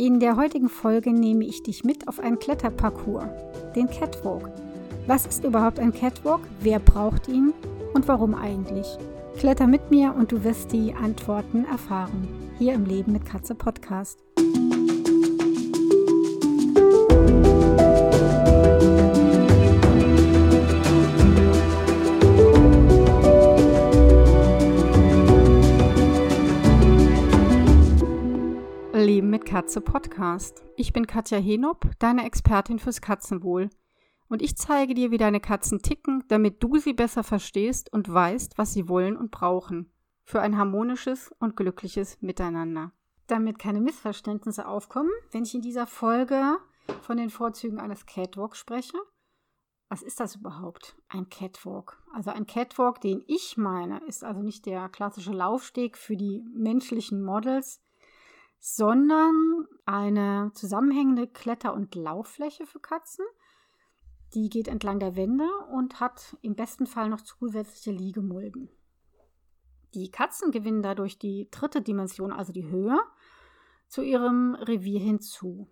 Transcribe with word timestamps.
In 0.00 0.18
der 0.18 0.36
heutigen 0.36 0.70
Folge 0.70 1.12
nehme 1.12 1.44
ich 1.44 1.62
dich 1.62 1.84
mit 1.84 2.08
auf 2.08 2.20
einen 2.20 2.38
Kletterparcours, 2.38 3.28
den 3.76 3.86
Catwalk. 3.86 4.50
Was 5.06 5.26
ist 5.26 5.44
überhaupt 5.44 5.78
ein 5.78 5.92
Catwalk? 5.92 6.40
Wer 6.60 6.78
braucht 6.78 7.28
ihn 7.28 7.52
und 7.92 8.08
warum 8.08 8.34
eigentlich? 8.34 8.86
Kletter 9.36 9.66
mit 9.66 9.90
mir 9.90 10.14
und 10.14 10.32
du 10.32 10.42
wirst 10.42 10.72
die 10.72 10.94
Antworten 10.94 11.66
erfahren. 11.66 12.26
Hier 12.58 12.72
im 12.72 12.86
Leben 12.86 13.12
mit 13.12 13.26
Katze 13.26 13.54
Podcast. 13.54 14.24
Leben 29.10 29.28
mit 29.28 29.44
Katze 29.44 29.80
Podcast. 29.80 30.64
Ich 30.76 30.92
bin 30.92 31.04
Katja 31.04 31.38
Henop, 31.38 31.84
deine 31.98 32.24
Expertin 32.24 32.78
fürs 32.78 33.00
Katzenwohl. 33.00 33.68
Und 34.28 34.40
ich 34.40 34.56
zeige 34.56 34.94
dir, 34.94 35.10
wie 35.10 35.18
deine 35.18 35.40
Katzen 35.40 35.82
ticken, 35.82 36.22
damit 36.28 36.62
du 36.62 36.78
sie 36.78 36.92
besser 36.92 37.24
verstehst 37.24 37.92
und 37.92 38.08
weißt, 38.08 38.56
was 38.56 38.72
sie 38.72 38.88
wollen 38.88 39.16
und 39.16 39.32
brauchen. 39.32 39.90
Für 40.22 40.40
ein 40.40 40.56
harmonisches 40.56 41.34
und 41.40 41.56
glückliches 41.56 42.22
Miteinander. 42.22 42.92
Damit 43.26 43.58
keine 43.58 43.80
Missverständnisse 43.80 44.68
aufkommen, 44.68 45.10
wenn 45.32 45.42
ich 45.42 45.56
in 45.56 45.62
dieser 45.62 45.88
Folge 45.88 46.58
von 47.02 47.16
den 47.16 47.30
Vorzügen 47.30 47.80
eines 47.80 48.06
Catwalks 48.06 48.58
spreche. 48.58 48.96
Was 49.88 50.02
ist 50.02 50.20
das 50.20 50.36
überhaupt? 50.36 50.94
Ein 51.08 51.28
Catwalk. 51.28 52.00
Also 52.14 52.30
ein 52.30 52.46
Catwalk, 52.46 53.00
den 53.00 53.24
ich 53.26 53.56
meine, 53.56 54.04
ist 54.06 54.22
also 54.22 54.40
nicht 54.40 54.66
der 54.66 54.88
klassische 54.88 55.32
Laufsteg 55.32 55.98
für 55.98 56.16
die 56.16 56.44
menschlichen 56.54 57.24
Models, 57.24 57.80
sondern 58.60 59.66
eine 59.86 60.52
zusammenhängende 60.54 61.26
Kletter- 61.26 61.74
und 61.74 61.94
Lauffläche 61.94 62.66
für 62.66 62.78
Katzen. 62.78 63.24
Die 64.34 64.50
geht 64.50 64.68
entlang 64.68 65.00
der 65.00 65.16
Wände 65.16 65.48
und 65.72 65.98
hat 65.98 66.36
im 66.42 66.54
besten 66.54 66.86
Fall 66.86 67.08
noch 67.08 67.22
zusätzliche 67.22 67.90
Liegemulden. 67.90 68.68
Die 69.94 70.10
Katzen 70.10 70.52
gewinnen 70.52 70.82
dadurch 70.82 71.18
die 71.18 71.48
dritte 71.50 71.80
Dimension, 71.80 72.32
also 72.32 72.52
die 72.52 72.68
Höhe, 72.68 73.00
zu 73.88 74.02
ihrem 74.02 74.54
Revier 74.54 75.00
hinzu. 75.00 75.66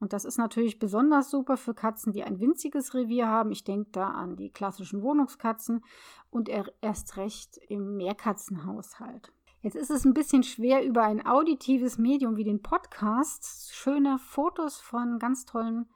Und 0.00 0.12
das 0.12 0.24
ist 0.24 0.36
natürlich 0.36 0.80
besonders 0.80 1.30
super 1.30 1.56
für 1.56 1.74
Katzen, 1.74 2.12
die 2.12 2.24
ein 2.24 2.40
winziges 2.40 2.92
Revier 2.92 3.28
haben. 3.28 3.52
Ich 3.52 3.62
denke 3.62 3.90
da 3.92 4.08
an 4.08 4.34
die 4.36 4.50
klassischen 4.50 5.02
Wohnungskatzen 5.02 5.84
und 6.30 6.48
erst 6.80 7.16
recht 7.18 7.58
im 7.68 7.96
Mehrkatzenhaushalt. 7.96 9.32
Jetzt 9.62 9.76
ist 9.76 9.90
es 9.90 10.04
ein 10.04 10.12
bisschen 10.12 10.42
schwer, 10.42 10.84
über 10.84 11.04
ein 11.04 11.24
auditives 11.24 11.96
Medium 11.96 12.36
wie 12.36 12.42
den 12.42 12.62
Podcast 12.62 13.72
schöne 13.72 14.18
Fotos 14.18 14.80
von 14.80 15.20
ganz 15.20 15.44
tollen 15.44 15.88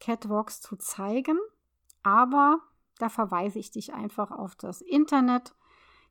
Catwalks 0.00 0.62
zu 0.62 0.76
zeigen. 0.76 1.38
Aber 2.02 2.60
da 2.98 3.10
verweise 3.10 3.58
ich 3.58 3.70
dich 3.70 3.92
einfach 3.92 4.30
auf 4.30 4.56
das 4.56 4.80
Internet. 4.80 5.54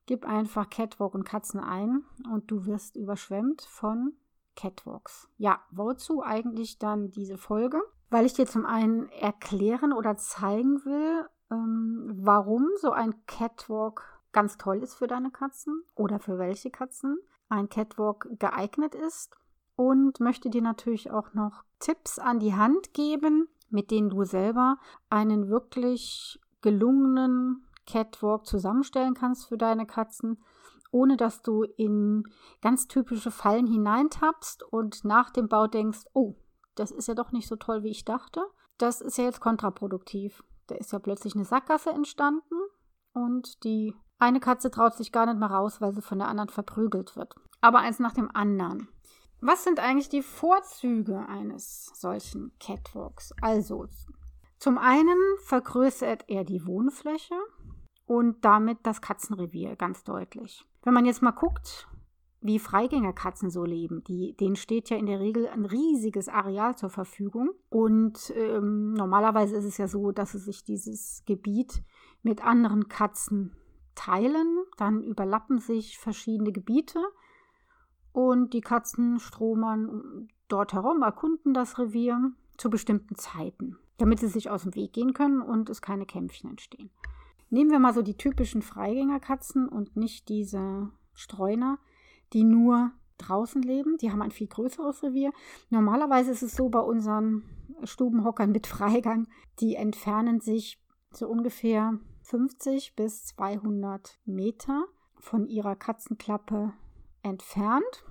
Gib 0.06 0.24
einfach 0.24 0.70
Catwalk 0.70 1.16
und 1.16 1.24
Katzen 1.24 1.60
ein 1.60 2.04
und 2.32 2.52
du 2.52 2.68
wirst 2.68 2.96
überschwemmt 2.96 3.64
von 3.64 4.14
Catwalks. 4.56 5.28
Ja, 5.38 5.64
wozu 5.72 6.22
eigentlich 6.22 6.78
dann 6.78 7.10
diese 7.10 7.40
Folge? 7.40 7.82
Weil 8.12 8.28
ich 8.28 8.34
dir 8.34 8.46
zum 8.46 8.68
einen 8.68 9.10
erklären 9.10 9.94
oder 9.94 10.16
zeigen 10.16 10.86
will, 10.86 11.28
ähm, 11.50 12.12
warum 12.22 12.68
so 12.80 12.92
ein 12.92 13.26
Catwalk 13.26 14.19
ganz 14.32 14.58
toll 14.58 14.84
ist 14.84 14.96
für 14.96 15.08
deine 15.08 15.32
Katzen 15.32 15.84
oder 15.96 16.20
für 16.20 16.38
welche 16.38 16.70
Katzen 16.70 17.20
ein 17.50 17.70
Catwalk 17.70 18.28
geeignet 18.40 18.96
ist 18.96 19.36
und 19.76 20.20
möchte 20.20 20.50
dir 20.50 20.62
natürlich 20.62 21.12
auch 21.12 21.34
noch 21.34 21.64
Tipps 21.80 22.20
an 22.20 22.40
die 22.40 22.54
Hand 22.54 22.94
geben, 22.94 23.48
mit 23.70 23.92
denen 23.92 24.10
du 24.10 24.24
selber 24.24 24.78
einen 25.10 25.50
wirklich 25.50 26.40
gelungenen 26.62 27.66
Catwalk 27.88 28.46
zusammenstellen 28.46 29.14
kannst 29.14 29.48
für 29.48 29.58
deine 29.58 29.86
Katzen, 29.86 30.44
ohne 30.92 31.18
dass 31.18 31.42
du 31.42 31.64
in 31.64 32.24
ganz 32.62 32.88
typische 32.88 33.32
Fallen 33.32 33.68
hineintappst 33.68 34.64
und 34.64 35.06
nach 35.06 35.30
dem 35.32 35.48
Bau 35.48 35.68
denkst, 35.68 36.06
oh, 36.14 36.36
das 36.76 36.92
ist 36.92 37.08
ja 37.08 37.14
doch 37.14 37.32
nicht 37.32 37.48
so 37.48 37.56
toll, 37.56 37.84
wie 37.84 37.92
ich 37.92 38.06
dachte. 38.06 38.42
Das 38.78 39.02
ist 39.02 39.18
ja 39.18 39.26
jetzt 39.26 39.42
kontraproduktiv. 39.42 40.44
Da 40.68 40.76
ist 40.76 40.92
ja 40.92 41.00
plötzlich 41.00 41.36
eine 41.36 41.46
Sackgasse 41.46 41.90
entstanden 41.90 42.56
und 43.14 43.64
die 43.64 43.96
eine 44.20 44.40
Katze 44.40 44.70
traut 44.70 44.96
sich 44.96 45.12
gar 45.12 45.26
nicht 45.26 45.40
mehr 45.40 45.50
raus, 45.50 45.82
weil 45.82 45.94
sie 45.94 46.02
von 46.02 46.20
der 46.20 46.28
anderen 46.28 46.50
verprügelt 46.50 47.16
wird. 47.16 47.36
Aber 47.62 47.80
eins 47.80 48.00
nach 48.00 48.14
dem 48.14 48.30
anderen. 48.34 48.90
Was 49.42 49.64
sind 49.64 49.80
eigentlich 49.80 50.10
die 50.10 50.22
Vorzüge 50.22 51.26
eines 51.28 51.92
solchen 51.96 52.52
Catwalks? 52.60 53.34
Also, 53.42 53.88
zum 54.58 54.78
einen 54.78 55.18
vergrößert 55.46 56.26
er 56.28 56.44
die 56.44 56.66
Wohnfläche 56.68 57.36
und 58.06 58.44
damit 58.44 58.80
das 58.84 59.02
Katzenrevier 59.02 59.78
ganz 59.78 60.04
deutlich. 60.04 60.66
Wenn 60.84 60.94
man 60.94 61.06
jetzt 61.06 61.22
mal 61.22 61.32
guckt, 61.32 61.88
wie 62.42 62.60
Freigängerkatzen 62.60 63.50
so 63.50 63.66
leben, 63.66 64.04
die, 64.06 64.36
denen 64.36 64.56
steht 64.56 64.90
ja 64.90 64.98
in 64.98 65.06
der 65.06 65.20
Regel 65.20 65.48
ein 65.48 65.66
riesiges 65.66 66.30
Areal 66.30 66.76
zur 66.76 66.90
Verfügung. 66.90 67.52
Und 67.70 68.34
ähm, 68.36 68.94
normalerweise 68.94 69.58
ist 69.58 69.66
es 69.66 69.78
ja 69.78 69.88
so, 69.88 70.12
dass 70.12 70.32
sie 70.32 70.40
sich 70.40 70.64
dieses 70.64 71.24
Gebiet 71.26 71.84
mit 72.24 72.44
anderen 72.44 72.88
Katzen 72.88 73.56
teilen, 74.00 74.64
dann 74.78 75.04
überlappen 75.04 75.60
sich 75.60 75.98
verschiedene 75.98 76.54
Gebiete 76.54 77.00
und 78.14 78.54
die 78.54 78.62
Katzen 78.62 79.20
stromern 79.20 80.30
dort 80.48 80.72
herum, 80.72 81.02
erkunden 81.02 81.54
das 81.54 81.78
Revier 81.78 82.32
zu 82.58 82.70
bestimmten 82.70 83.16
Zeiten, 83.16 83.78
damit 83.98 84.20
sie 84.20 84.28
sich 84.28 84.50
aus 84.50 84.64
dem 84.64 84.74
Weg 84.76 84.94
gehen 84.94 85.14
können 85.14 85.42
und 85.42 85.70
es 85.70 85.82
keine 85.82 86.06
Kämpfchen 86.06 86.50
entstehen. 86.50 86.90
Nehmen 87.50 87.72
wir 87.72 87.80
mal 87.80 87.94
so 87.94 88.02
die 88.02 88.16
typischen 88.16 88.62
Freigängerkatzen 88.62 89.68
und 89.68 89.98
nicht 89.98 90.30
diese 90.30 90.90
Streuner, 91.14 91.78
die 92.32 92.46
nur 92.46 92.92
draußen 93.18 93.62
leben. 93.62 93.98
Die 93.98 94.12
haben 94.12 94.22
ein 94.22 94.32
viel 94.32 94.48
größeres 94.48 95.04
Revier. 95.04 95.34
Normalerweise 95.70 96.32
ist 96.32 96.44
es 96.44 96.56
so 96.56 96.70
bei 96.70 96.80
unseren 96.80 97.44
Stubenhockern 97.84 98.52
mit 98.52 98.66
Freigang, 98.66 99.28
die 99.60 99.76
entfernen 99.76 100.40
sich 100.40 100.80
so 101.12 101.28
ungefähr 101.28 102.00
50 102.30 102.96
bis 102.96 103.26
200 103.26 104.20
Meter 104.24 104.86
von 105.18 105.48
ihrer 105.48 105.76
Katzenklappe 105.76 106.74
entfernt. 107.24 108.06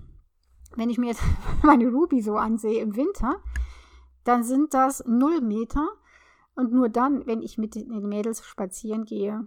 Wenn 0.75 0.91
ich 0.91 0.99
mir 0.99 1.11
jetzt 1.11 1.23
meine 1.62 1.87
Ruby 1.87 2.21
so 2.21 2.37
ansehe 2.37 2.83
im 2.83 2.97
Winter, 2.97 3.41
dann 4.25 4.43
sind 4.43 4.75
das 4.75 5.05
0 5.06 5.41
Meter. 5.41 5.87
Und 6.56 6.73
nur 6.73 6.89
dann, 6.89 7.27
wenn 7.27 7.43
ich 7.43 7.59
mit 7.59 7.77
den 7.77 8.09
Mädels 8.09 8.45
spazieren 8.45 9.05
gehe, 9.05 9.47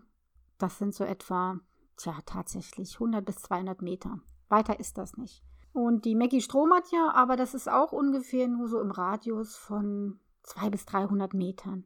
das 0.58 0.78
sind 0.78 0.96
so 0.96 1.04
etwa, 1.04 1.60
tja, 1.98 2.16
tatsächlich 2.26 2.94
100 2.94 3.26
bis 3.26 3.36
200 3.40 3.82
Meter. 3.82 4.22
Weiter 4.48 4.80
ist 4.80 4.98
das 4.98 5.18
nicht. 5.18 5.44
Und 5.74 6.06
die 6.06 6.16
Maggie 6.16 6.40
stromert 6.40 6.90
ja, 6.94 7.12
aber 7.14 7.36
das 7.36 7.54
ist 7.54 7.70
auch 7.70 7.92
ungefähr 7.92 8.48
nur 8.48 8.70
so 8.70 8.80
im 8.80 8.92
Radius 8.92 9.58
von 9.58 10.22
200 10.44 10.72
bis 10.72 10.86
300 10.86 11.34
Metern. 11.34 11.84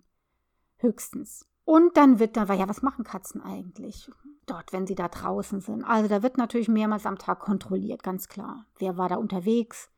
Höchstens. 0.77 1.47
Und 1.65 1.97
dann 1.97 2.19
wird 2.19 2.37
da, 2.37 2.45
ja, 2.53 2.69
was 2.69 2.83
machen 2.83 3.03
Katzen 3.03 3.41
eigentlich 3.41 4.09
dort, 4.45 4.71
wenn 4.71 4.85
sie 4.85 4.93
da 4.93 5.07
draußen 5.07 5.61
sind? 5.61 5.83
Also 5.83 6.07
da 6.07 6.21
wird 6.21 6.37
natürlich 6.37 6.67
mehrmals 6.67 7.07
am 7.07 7.17
Tag 7.17 7.39
kontrolliert, 7.39 8.03
ganz 8.03 8.29
klar. 8.29 8.65
Wer 8.77 8.97
war 8.97 9.09
da 9.09 9.15
unterwegs? 9.15 9.89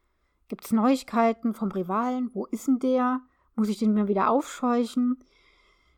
Gibt 0.47 0.63
es 0.63 0.72
Neuigkeiten 0.72 1.53
vom 1.53 1.69
Rivalen? 1.69 2.31
Wo 2.33 2.45
ist 2.45 2.67
denn 2.67 2.79
der? 2.79 3.22
Muss 3.56 3.67
ich 3.67 3.79
den 3.79 3.94
mir 3.94 4.07
wieder 4.07 4.29
aufscheuchen? 4.29 5.22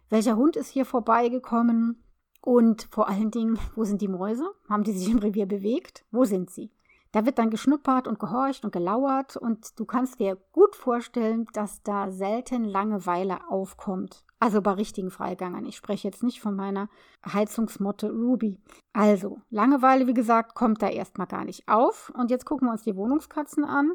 Welcher 0.10 0.38
Hund 0.38 0.56
ist 0.56 0.70
hier 0.70 0.86
vorbeigekommen? 0.86 2.04
Und 2.42 2.88
vor 2.90 3.08
allen 3.08 3.30
Dingen, 3.30 3.60
wo 3.76 3.84
sind 3.84 4.02
die 4.02 4.08
Mäuse? 4.08 4.50
Haben 4.68 4.84
die 4.84 4.94
sich 4.94 5.10
im 5.10 5.20
Revier 5.20 5.46
bewegt? 5.46 6.04
Wo 6.10 6.26
sind 6.26 6.50
sie? 6.50 6.72
Da 7.12 7.26
wird 7.26 7.40
dann 7.40 7.50
geschnuppert 7.50 8.08
und 8.08 8.20
gehorcht 8.20 8.64
und 8.64 8.72
gelauert 8.72 9.36
und 9.36 9.80
du 9.80 9.86
kannst 9.86 10.20
dir 10.20 10.38
gut 10.52 10.76
vorstellen, 10.76 11.48
dass 11.54 11.82
da 11.82 12.12
selten 12.12 12.64
Langeweile 12.64 13.50
aufkommt. 13.50 14.26
Also 14.40 14.62
bei 14.62 14.72
richtigen 14.72 15.12
Freigangern. 15.12 15.66
Ich 15.66 15.76
spreche 15.76 16.08
jetzt 16.08 16.24
nicht 16.24 16.40
von 16.40 16.56
meiner 16.56 16.88
Heizungsmotte 17.26 18.10
Ruby. 18.12 18.58
Also, 18.94 19.42
Langeweile, 19.50 20.08
wie 20.08 20.14
gesagt, 20.14 20.56
kommt 20.56 20.82
da 20.82 20.88
erstmal 20.88 21.28
gar 21.28 21.44
nicht 21.44 21.68
auf. 21.68 22.12
Und 22.16 22.32
jetzt 22.32 22.46
gucken 22.46 22.68
wir 22.68 22.72
uns 22.72 22.84
die 22.84 22.96
Wohnungskatzen 22.96 23.66
an. 23.66 23.92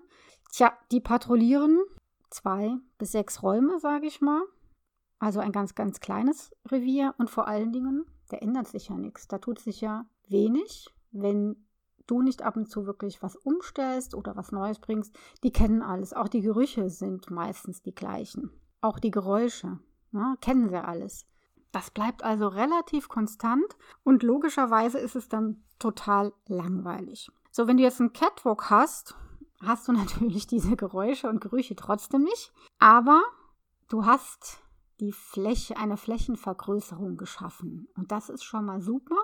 Tja, 0.52 0.72
die 0.93 1.00
patrouillieren 1.00 1.81
zwei 2.31 2.76
bis 2.99 3.12
sechs 3.12 3.43
Räume, 3.43 3.78
sage 3.78 4.06
ich 4.06 4.20
mal. 4.20 4.43
Also 5.19 5.40
ein 5.40 5.52
ganz, 5.52 5.75
ganz 5.75 6.00
kleines 6.00 6.50
Revier. 6.66 7.14
Und 7.16 7.31
vor 7.31 7.49
allen 7.49 7.72
Dingen, 7.72 8.05
da 8.28 8.37
ändert 8.37 8.69
sich 8.69 8.88
ja 8.88 8.99
nichts. 8.99 9.28
Da 9.28 9.38
tut 9.38 9.61
sich 9.61 9.81
ja 9.81 10.05
wenig, 10.28 10.90
wenn 11.11 11.64
du 12.06 12.22
nicht 12.22 12.42
ab 12.42 12.56
und 12.56 12.68
zu 12.68 12.86
wirklich 12.86 13.22
was 13.22 13.36
umstellst 13.36 14.14
oder 14.14 14.36
was 14.36 14.52
Neues 14.52 14.78
bringst. 14.78 15.16
Die 15.42 15.52
kennen 15.52 15.82
alles. 15.82 16.12
Auch 16.12 16.28
die 16.28 16.40
Gerüche 16.40 16.90
sind 16.90 17.30
meistens 17.30 17.82
die 17.82 17.94
gleichen. 17.94 18.50
Auch 18.80 18.98
die 18.98 19.10
Geräusche. 19.10 19.78
Ja, 20.12 20.36
kennen 20.40 20.68
sie 20.68 20.82
alles. 20.82 21.26
Das 21.72 21.90
bleibt 21.90 22.22
also 22.22 22.46
relativ 22.46 23.08
konstant 23.08 23.76
und 24.04 24.22
logischerweise 24.22 24.98
ist 24.98 25.16
es 25.16 25.28
dann 25.28 25.64
total 25.80 26.32
langweilig. 26.46 27.30
So, 27.50 27.66
wenn 27.66 27.78
du 27.78 27.82
jetzt 27.82 28.00
einen 28.00 28.12
Catwalk 28.12 28.70
hast, 28.70 29.16
hast 29.60 29.88
du 29.88 29.92
natürlich 29.94 30.46
diese 30.46 30.76
Geräusche 30.76 31.28
und 31.28 31.40
Gerüche 31.40 31.74
trotzdem 31.74 32.22
nicht. 32.22 32.52
Aber 32.78 33.22
du 33.88 34.06
hast 34.06 34.60
die 35.00 35.12
Fläche, 35.12 35.76
eine 35.76 35.96
Flächenvergrößerung 35.96 37.16
geschaffen. 37.16 37.88
Und 37.96 38.12
das 38.12 38.28
ist 38.28 38.44
schon 38.44 38.64
mal 38.64 38.80
super. 38.80 39.16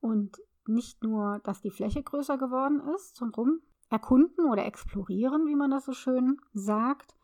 Und 0.00 0.38
nicht 0.68 1.02
nur, 1.02 1.40
dass 1.44 1.60
die 1.60 1.70
Fläche 1.70 2.02
größer 2.02 2.38
geworden 2.38 2.80
ist 2.94 3.16
zum 3.16 3.30
Rum 3.30 3.60
erkunden 3.90 4.46
oder 4.46 4.64
explorieren, 4.64 5.46
wie 5.46 5.56
man 5.56 5.70
das 5.70 5.84
so 5.84 5.92
schön 5.92 6.40
sagt, 6.52 7.14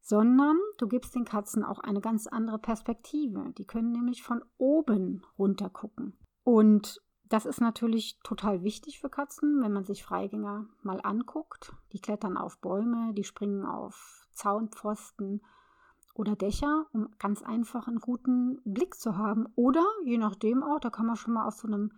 sondern 0.00 0.58
du 0.78 0.88
gibst 0.88 1.14
den 1.14 1.24
Katzen 1.24 1.64
auch 1.64 1.78
eine 1.78 2.00
ganz 2.00 2.26
andere 2.26 2.58
Perspektive. 2.58 3.52
Die 3.56 3.66
können 3.66 3.92
nämlich 3.92 4.22
von 4.22 4.44
oben 4.58 5.22
runter 5.38 5.70
gucken. 5.70 6.18
Und 6.42 7.00
das 7.28 7.46
ist 7.46 7.60
natürlich 7.60 8.18
total 8.24 8.62
wichtig 8.62 9.00
für 9.00 9.08
Katzen, 9.08 9.62
wenn 9.62 9.72
man 9.72 9.84
sich 9.84 10.04
Freigänger 10.04 10.66
mal 10.82 11.00
anguckt. 11.02 11.72
Die 11.92 12.00
klettern 12.00 12.36
auf 12.36 12.58
Bäume, 12.60 13.14
die 13.14 13.24
springen 13.24 13.64
auf 13.64 14.28
Zaunpfosten 14.34 15.40
oder 16.14 16.36
Dächer, 16.36 16.86
um 16.92 17.08
ganz 17.18 17.42
einfach 17.42 17.88
einen 17.88 18.00
guten 18.00 18.60
Blick 18.64 18.96
zu 18.96 19.16
haben. 19.16 19.46
Oder 19.54 19.84
je 20.04 20.18
nachdem 20.18 20.62
auch, 20.62 20.78
da 20.78 20.90
kann 20.90 21.06
man 21.06 21.16
schon 21.16 21.32
mal 21.32 21.46
auf 21.46 21.54
so 21.54 21.66
einem 21.66 21.92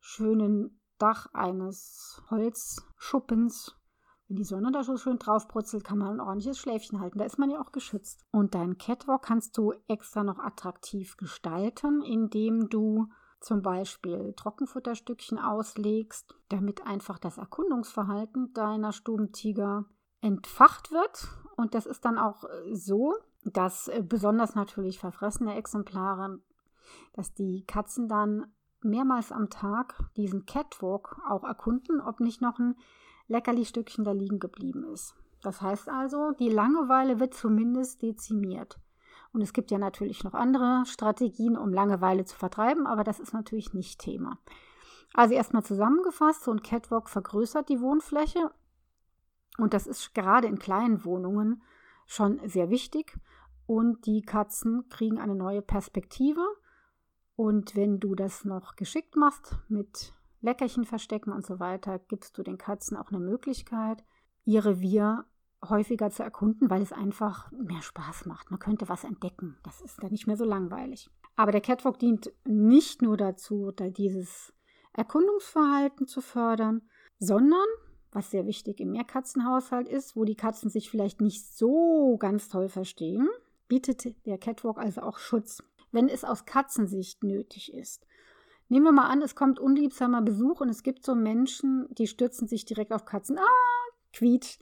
schönen 0.00 0.80
Dach 0.98 1.28
eines 1.32 2.22
Holzschuppens 2.30 3.80
wenn 4.30 4.36
die 4.36 4.44
Sonne 4.44 4.70
da 4.70 4.84
so 4.84 4.96
schön 4.96 5.18
drauf 5.18 5.48
brutzelt, 5.48 5.82
kann 5.82 5.98
man 5.98 6.12
ein 6.12 6.20
ordentliches 6.20 6.56
Schläfchen 6.56 7.00
halten. 7.00 7.18
Da 7.18 7.24
ist 7.24 7.40
man 7.40 7.50
ja 7.50 7.60
auch 7.60 7.72
geschützt. 7.72 8.24
Und 8.30 8.54
dein 8.54 8.78
Catwalk 8.78 9.22
kannst 9.22 9.58
du 9.58 9.74
extra 9.88 10.22
noch 10.22 10.38
attraktiv 10.38 11.16
gestalten, 11.16 12.00
indem 12.00 12.68
du 12.68 13.08
zum 13.40 13.60
Beispiel 13.60 14.32
Trockenfutterstückchen 14.34 15.40
auslegst, 15.40 16.32
damit 16.48 16.86
einfach 16.86 17.18
das 17.18 17.38
Erkundungsverhalten 17.38 18.52
deiner 18.52 18.92
Stubentiger 18.92 19.86
entfacht 20.20 20.92
wird. 20.92 21.26
Und 21.56 21.74
das 21.74 21.86
ist 21.86 22.04
dann 22.04 22.16
auch 22.16 22.44
äh, 22.44 22.76
so, 22.76 23.16
dass 23.42 23.88
äh, 23.88 24.04
besonders 24.06 24.54
natürlich 24.54 25.00
verfressene 25.00 25.56
Exemplare, 25.56 26.38
dass 27.14 27.34
die 27.34 27.64
Katzen 27.66 28.06
dann 28.06 28.54
mehrmals 28.82 29.32
am 29.32 29.50
Tag 29.50 29.98
diesen 30.16 30.46
Catwalk 30.46 31.20
auch 31.28 31.44
erkunden, 31.44 32.00
ob 32.00 32.20
nicht 32.20 32.40
noch 32.40 32.58
ein 32.58 32.76
Leckerli-Stückchen 33.28 34.04
da 34.04 34.12
liegen 34.12 34.38
geblieben 34.38 34.84
ist. 34.84 35.14
Das 35.42 35.62
heißt 35.62 35.88
also, 35.88 36.32
die 36.32 36.48
Langeweile 36.48 37.20
wird 37.20 37.34
zumindest 37.34 38.02
dezimiert. 38.02 38.78
Und 39.32 39.42
es 39.42 39.52
gibt 39.52 39.70
ja 39.70 39.78
natürlich 39.78 40.24
noch 40.24 40.34
andere 40.34 40.84
Strategien, 40.86 41.56
um 41.56 41.72
Langeweile 41.72 42.24
zu 42.24 42.36
vertreiben, 42.36 42.86
aber 42.86 43.04
das 43.04 43.20
ist 43.20 43.32
natürlich 43.32 43.72
nicht 43.72 44.00
Thema. 44.00 44.38
Also 45.14 45.34
erstmal 45.34 45.64
zusammengefasst, 45.64 46.44
so 46.44 46.50
ein 46.50 46.62
Catwalk 46.62 47.08
vergrößert 47.08 47.68
die 47.68 47.80
Wohnfläche 47.80 48.50
und 49.58 49.74
das 49.74 49.86
ist 49.86 50.14
gerade 50.14 50.46
in 50.46 50.58
kleinen 50.58 51.04
Wohnungen 51.04 51.62
schon 52.06 52.40
sehr 52.48 52.70
wichtig 52.70 53.18
und 53.66 54.06
die 54.06 54.22
Katzen 54.22 54.88
kriegen 54.88 55.18
eine 55.18 55.34
neue 55.34 55.62
Perspektive 55.62 56.42
und 57.40 57.74
wenn 57.74 58.00
du 58.00 58.14
das 58.14 58.44
noch 58.44 58.76
geschickt 58.76 59.16
machst 59.16 59.56
mit 59.70 60.12
Leckerchen 60.42 60.84
verstecken 60.84 61.32
und 61.32 61.46
so 61.46 61.58
weiter, 61.58 61.98
gibst 61.98 62.36
du 62.36 62.42
den 62.42 62.58
Katzen 62.58 62.98
auch 62.98 63.08
eine 63.08 63.18
Möglichkeit, 63.18 64.04
ihr 64.44 64.62
Revier 64.62 65.24
häufiger 65.66 66.10
zu 66.10 66.22
erkunden, 66.22 66.68
weil 66.68 66.82
es 66.82 66.92
einfach 66.92 67.50
mehr 67.50 67.80
Spaß 67.80 68.26
macht. 68.26 68.50
Man 68.50 68.60
könnte 68.60 68.90
was 68.90 69.04
entdecken. 69.04 69.56
Das 69.62 69.80
ist 69.80 70.02
dann 70.02 70.10
nicht 70.10 70.26
mehr 70.26 70.36
so 70.36 70.44
langweilig. 70.44 71.08
Aber 71.34 71.50
der 71.50 71.62
Catwalk 71.62 71.98
dient 71.98 72.30
nicht 72.44 73.00
nur 73.00 73.16
dazu, 73.16 73.72
da 73.74 73.88
dieses 73.88 74.52
Erkundungsverhalten 74.92 76.06
zu 76.06 76.20
fördern, 76.20 76.82
sondern, 77.20 77.66
was 78.12 78.30
sehr 78.30 78.44
wichtig 78.44 78.80
im 78.80 78.90
Mehrkatzenhaushalt 78.90 79.88
ist, 79.88 80.14
wo 80.14 80.26
die 80.26 80.36
Katzen 80.36 80.68
sich 80.68 80.90
vielleicht 80.90 81.22
nicht 81.22 81.46
so 81.56 82.18
ganz 82.18 82.50
toll 82.50 82.68
verstehen, 82.68 83.30
bietet 83.66 84.26
der 84.26 84.36
Catwalk 84.36 84.76
also 84.76 85.00
auch 85.00 85.16
Schutz, 85.16 85.62
wenn 85.92 86.08
es 86.08 86.24
aus 86.24 86.44
Katzensicht 86.44 87.24
nötig 87.24 87.72
ist. 87.72 88.06
Nehmen 88.68 88.84
wir 88.84 88.92
mal 88.92 89.08
an, 89.08 89.22
es 89.22 89.34
kommt 89.34 89.58
unliebsamer 89.58 90.22
Besuch 90.22 90.60
und 90.60 90.68
es 90.68 90.82
gibt 90.82 91.04
so 91.04 91.14
Menschen, 91.14 91.88
die 91.90 92.06
stürzen 92.06 92.46
sich 92.46 92.64
direkt 92.64 92.92
auf 92.92 93.04
Katzen. 93.04 93.38
Ah, 93.38 93.92
quietsch 94.12 94.58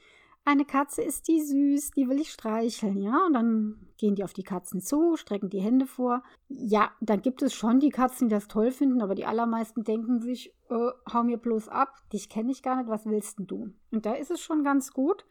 eine 0.49 0.65
Katze 0.65 1.03
ist 1.03 1.29
die 1.29 1.43
süß, 1.43 1.91
die 1.91 2.09
will 2.09 2.19
ich 2.19 2.31
streicheln, 2.33 3.03
ja? 3.03 3.27
Und 3.27 3.35
dann 3.35 3.87
gehen 3.99 4.15
die 4.15 4.25
auf 4.25 4.33
die 4.33 4.45
Katzen 4.45 4.81
zu, 4.81 5.17
strecken 5.17 5.51
die 5.51 5.61
Hände 5.61 5.85
vor. 5.85 6.23
Ja, 6.49 6.91
dann 7.03 7.21
gibt 7.21 7.43
es 7.43 7.53
schon 7.53 7.81
die 7.81 7.91
Katzen, 7.91 8.29
die 8.29 8.35
das 8.35 8.49
toll 8.49 8.71
finden, 8.71 9.03
aber 9.03 9.15
die 9.15 9.27
allermeisten 9.27 9.85
denken 9.85 10.23
sich, 10.23 10.55
äh, 10.71 10.91
hau 11.13 11.23
mir 11.23 11.37
bloß 11.37 11.69
ab, 11.69 11.93
dich 12.15 12.31
kenne 12.31 12.51
ich 12.51 12.63
gar 12.63 12.77
nicht, 12.77 12.89
was 12.89 13.05
willst 13.05 13.39
denn 13.39 13.47
du? 13.47 13.75
Und 13.91 14.07
da 14.07 14.15
ist 14.15 14.31
es 14.31 14.41
schon 14.41 14.65
ganz 14.65 14.95
gut, 14.95 15.27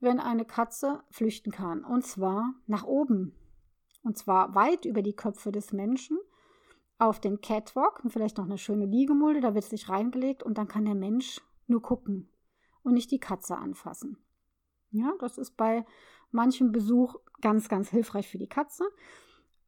wenn 0.00 0.20
eine 0.20 0.44
Katze 0.44 1.02
flüchten 1.08 1.50
kann. 1.50 1.82
Und 1.82 2.04
zwar 2.04 2.52
nach 2.66 2.84
oben. 2.84 3.32
Und 4.04 4.16
zwar 4.16 4.54
weit 4.54 4.84
über 4.84 5.02
die 5.02 5.16
Köpfe 5.16 5.50
des 5.50 5.72
Menschen 5.72 6.18
auf 6.98 7.20
den 7.20 7.40
Catwalk 7.40 8.02
vielleicht 8.06 8.38
noch 8.38 8.44
eine 8.44 8.58
schöne 8.58 8.86
Liegemulde, 8.86 9.40
da 9.40 9.54
wird 9.54 9.64
sich 9.64 9.88
reingelegt 9.88 10.42
und 10.42 10.58
dann 10.58 10.68
kann 10.68 10.84
der 10.84 10.94
Mensch 10.94 11.40
nur 11.66 11.82
gucken 11.82 12.28
und 12.82 12.94
nicht 12.94 13.10
die 13.10 13.18
Katze 13.18 13.56
anfassen. 13.56 14.18
Ja, 14.90 15.12
das 15.18 15.38
ist 15.38 15.56
bei 15.56 15.84
manchem 16.30 16.70
Besuch 16.70 17.16
ganz, 17.40 17.68
ganz 17.68 17.90
hilfreich 17.90 18.28
für 18.28 18.38
die 18.38 18.48
Katze. 18.48 18.84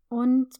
Und 0.08 0.58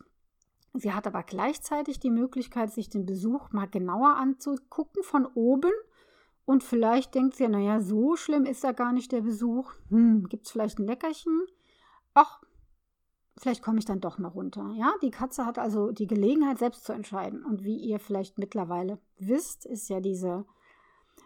sie 0.75 0.93
hat 0.93 1.07
aber 1.07 1.23
gleichzeitig 1.23 2.01
die 2.01 2.11
Möglichkeit, 2.11 2.73
sich 2.73 2.89
den 2.89 3.07
Besuch 3.07 3.53
mal 3.53 3.69
genauer 3.69 4.17
anzugucken 4.17 5.03
von 5.05 5.27
oben. 5.27 5.73
Und 6.45 6.65
vielleicht 6.65 7.15
denkt 7.15 7.37
sie, 7.37 7.47
naja, 7.47 7.81
so 7.81 8.17
schlimm 8.17 8.45
ist 8.45 8.65
ja 8.65 8.73
gar 8.73 8.93
nicht 8.93 9.13
der 9.13 9.21
Besuch. 9.21 9.73
Hm, 9.91 10.29
gibt 10.29 10.47
es 10.47 10.53
vielleicht 10.53 10.79
ein 10.79 10.87
Leckerchen? 10.87 11.47
Ach, 12.15 12.41
vielleicht 13.37 13.63
komme 13.63 13.79
ich 13.79 13.85
dann 13.85 14.01
doch 14.01 14.19
mal 14.19 14.29
runter. 14.29 14.73
Ja, 14.77 14.95
die 15.03 15.11
Katze 15.11 15.47
hat 15.47 15.59
also 15.59 15.93
die 15.93 16.07
Gelegenheit, 16.07 16.59
selbst 16.59 16.85
zu 16.85 16.93
entscheiden. 16.93 17.45
Und 17.45 17.65
wie 17.65 17.77
ihr 17.77 17.99
vielleicht 17.99 18.39
mittlerweile 18.39 18.99
wisst, 19.19 19.67
ist 19.67 19.89
ja 19.89 20.01
diese 20.01 20.47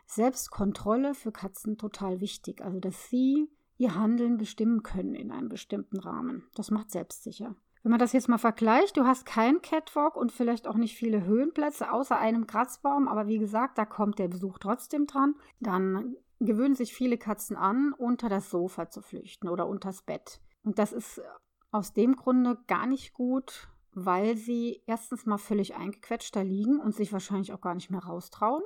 Selbstkontrolle 0.06 1.14
für 1.14 1.32
Katzen 1.32 1.78
total 1.78 2.20
wichtig. 2.20 2.62
Also, 2.62 2.80
dass 2.80 3.08
sie 3.08 3.48
ihr 3.78 3.94
Handeln 3.94 4.36
bestimmen 4.36 4.82
können 4.82 5.14
in 5.14 5.30
einem 5.30 5.48
bestimmten 5.48 5.98
Rahmen. 5.98 6.44
Das 6.54 6.70
macht 6.70 6.90
selbstsicher. 6.90 7.54
Wenn 7.82 7.90
man 7.90 7.98
das 7.98 8.12
jetzt 8.12 8.28
mal 8.28 8.38
vergleicht, 8.38 8.98
du 8.98 9.06
hast 9.06 9.24
kein 9.24 9.62
Catwalk 9.62 10.16
und 10.16 10.32
vielleicht 10.32 10.68
auch 10.68 10.74
nicht 10.74 10.96
viele 10.96 11.24
Höhenplätze 11.24 11.90
außer 11.90 12.18
einem 12.18 12.46
Kratzbaum, 12.46 13.08
aber 13.08 13.26
wie 13.26 13.38
gesagt, 13.38 13.78
da 13.78 13.86
kommt 13.86 14.18
der 14.18 14.28
Besuch 14.28 14.58
trotzdem 14.58 15.06
dran, 15.06 15.34
dann 15.60 16.16
gewöhnen 16.40 16.74
sich 16.74 16.92
viele 16.92 17.16
Katzen 17.16 17.56
an, 17.56 17.94
unter 17.96 18.28
das 18.28 18.50
Sofa 18.50 18.90
zu 18.90 19.00
flüchten 19.00 19.48
oder 19.48 19.66
unters 19.66 20.02
Bett. 20.02 20.40
Und 20.62 20.78
das 20.78 20.92
ist 20.92 21.22
aus 21.70 21.92
dem 21.92 22.16
Grunde 22.16 22.58
gar 22.66 22.86
nicht 22.86 23.12
gut, 23.12 23.68
weil 23.92 24.36
sie 24.36 24.82
erstens 24.86 25.26
mal 25.26 25.38
völlig 25.38 25.74
eingequetscht 25.74 26.34
da 26.34 26.42
liegen 26.42 26.80
und 26.80 26.94
sich 26.94 27.12
wahrscheinlich 27.12 27.52
auch 27.52 27.60
gar 27.60 27.74
nicht 27.74 27.90
mehr 27.90 28.04
raustrauen. 28.04 28.62